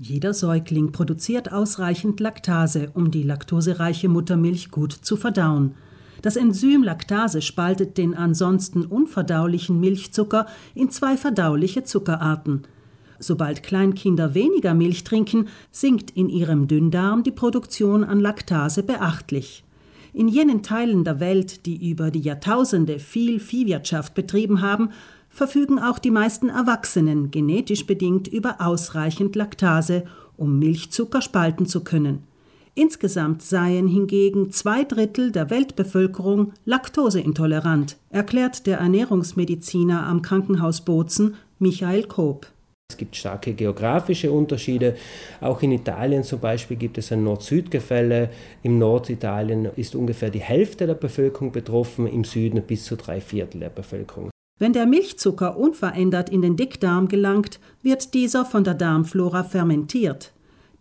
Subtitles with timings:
[0.00, 5.74] Jeder Säugling produziert ausreichend Laktase, um die laktosereiche Muttermilch gut zu verdauen.
[6.22, 12.62] Das Enzym Laktase spaltet den ansonsten unverdaulichen Milchzucker in zwei verdauliche Zuckerarten.
[13.18, 19.64] Sobald Kleinkinder weniger Milch trinken, sinkt in ihrem Dünndarm die Produktion an Laktase beachtlich.
[20.12, 24.90] In jenen Teilen der Welt, die über die Jahrtausende viel Viehwirtschaft betrieben haben,
[25.28, 30.04] verfügen auch die meisten Erwachsenen genetisch bedingt über ausreichend Laktase,
[30.36, 32.24] um Milchzucker spalten zu können.
[32.74, 42.04] Insgesamt seien hingegen zwei Drittel der Weltbevölkerung laktoseintolerant, erklärt der Ernährungsmediziner am Krankenhaus Bozen Michael
[42.04, 42.46] Koop.
[42.88, 44.96] Es gibt starke geografische Unterschiede.
[45.40, 48.30] Auch in Italien zum Beispiel gibt es ein Nord-Süd-Gefälle.
[48.62, 53.60] Im Norditalien ist ungefähr die Hälfte der Bevölkerung betroffen, im Süden bis zu drei Viertel
[53.60, 54.30] der Bevölkerung.
[54.58, 60.32] Wenn der Milchzucker unverändert in den Dickdarm gelangt, wird dieser von der Darmflora fermentiert.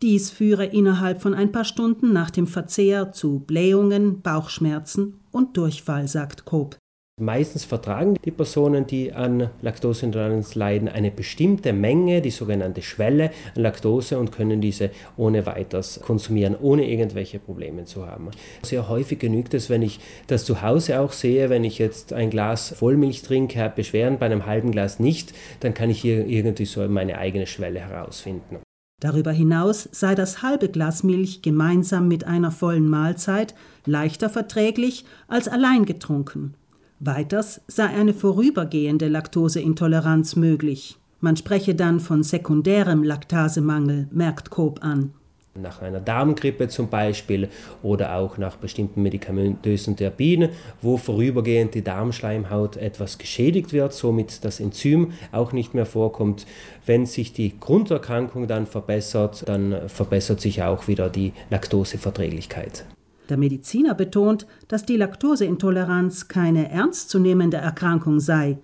[0.02, 6.08] Dies führe innerhalb von ein paar Stunden nach dem Verzehr zu Blähungen, Bauchschmerzen und Durchfall,
[6.08, 6.78] sagt Koop.
[7.20, 13.64] Meistens vertragen die Personen, die an Laktoseintoleranz leiden, eine bestimmte Menge, die sogenannte Schwelle an
[13.64, 18.30] Laktose und können diese ohne weiteres konsumieren, ohne irgendwelche Probleme zu haben.
[18.62, 22.30] Sehr häufig genügt es, wenn ich das zu Hause auch sehe, wenn ich jetzt ein
[22.30, 26.66] Glas Vollmilch trinke, habe Beschwerden bei einem halben Glas nicht, dann kann ich hier irgendwie
[26.66, 28.60] so meine eigene Schwelle herausfinden.
[29.02, 35.48] Darüber hinaus sei das halbe Glas Milch gemeinsam mit einer vollen Mahlzeit leichter verträglich als
[35.48, 36.54] allein getrunken.
[37.00, 40.98] Weiters sei eine vorübergehende Laktoseintoleranz möglich.
[41.20, 45.14] Man spreche dann von sekundärem Laktasemangel, merkt Koop an.
[45.54, 47.50] Nach einer Darmgrippe zum Beispiel
[47.84, 50.50] oder auch nach bestimmten medikamentösen Therapien,
[50.82, 56.48] wo vorübergehend die Darmschleimhaut etwas geschädigt wird, somit das Enzym auch nicht mehr vorkommt.
[56.86, 62.86] Wenn sich die Grunderkrankung dann verbessert, dann verbessert sich auch wieder die Laktoseverträglichkeit.
[63.30, 68.60] Der Mediziner betont, dass die Laktoseintoleranz keine ernstzunehmende Erkrankung sei.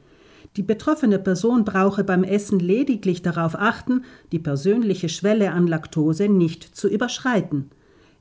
[0.55, 6.63] Die betroffene Person brauche beim Essen lediglich darauf achten, die persönliche Schwelle an Laktose nicht
[6.63, 7.71] zu überschreiten.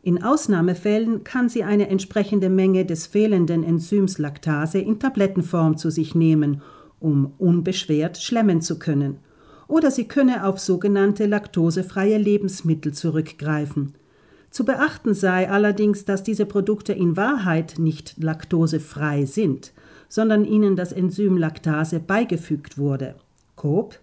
[0.03, 6.15] In Ausnahmefällen kann sie eine entsprechende Menge des fehlenden Enzyms Laktase in Tablettenform zu sich
[6.15, 6.63] nehmen,
[6.99, 9.19] um unbeschwert schlemmen zu können.
[9.69, 13.95] Oder sie könne auf sogenannte laktosefreie Lebensmittel zurückgreifen.
[14.53, 19.73] Zu beachten sei allerdings, dass diese Produkte in Wahrheit nicht laktosefrei sind,
[20.11, 23.15] sondern ihnen das Enzym Laktase beigefügt wurde.
[23.57, 23.99] Coop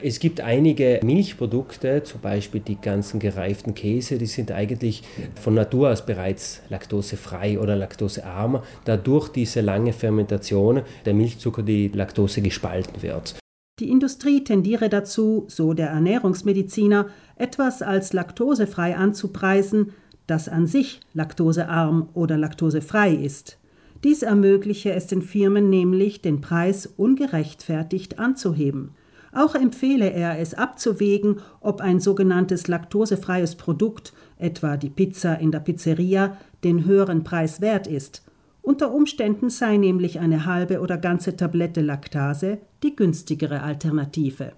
[0.00, 5.02] es gibt einige Milchprodukte, zum Beispiel die ganzen gereiften Käse, die sind eigentlich
[5.34, 11.88] von Natur aus bereits laktosefrei oder laktosearm, da durch diese lange Fermentation der Milchzucker die
[11.88, 13.34] Laktose gespalten wird.
[13.80, 17.06] Die Industrie tendiere dazu, so der Ernährungsmediziner,
[17.36, 19.92] etwas als laktosefrei anzupreisen,
[20.26, 23.58] das an sich laktosearm oder laktosefrei ist.
[24.02, 28.90] Dies ermögliche es den Firmen nämlich, den Preis ungerechtfertigt anzuheben.
[29.32, 35.60] Auch empfehle er es abzuwägen, ob ein sogenanntes laktosefreies Produkt, etwa die Pizza in der
[35.60, 38.22] Pizzeria, den höheren Preis wert ist
[38.68, 44.52] unter Umständen sei nämlich eine halbe oder ganze Tablette Laktase die günstigere Alternative